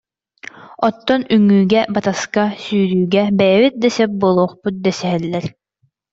Оттон 0.87 1.21
үҥүүгэ, 1.35 1.81
батаска, 1.93 2.43
сүүрүүгэ 2.63 3.23
бэйэбит 3.37 3.75
да 3.81 3.89
сөп 3.95 4.11
буолуохпут 4.21 4.75
дэсиһэллэр 4.83 5.45